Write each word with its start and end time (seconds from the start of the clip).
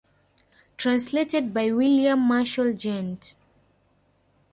Translated 0.77 1.53
by 1.53 1.71
William 1.71 2.21
Marshal, 2.21 2.73
Gent. 2.73 3.35